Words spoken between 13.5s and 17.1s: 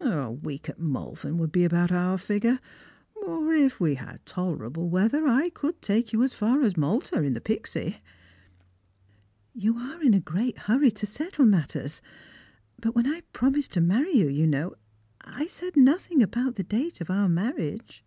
mised to marry you, just now, I said nr^thing about the date of